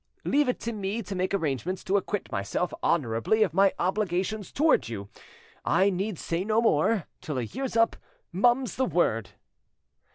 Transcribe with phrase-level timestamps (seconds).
[0.25, 4.89] Leave it to me to make arrangements to acquit myself honourably of my obligations towards
[4.89, 5.09] you.
[5.63, 7.95] I need say no more; till a year's up,
[8.33, 9.33] mum's the word."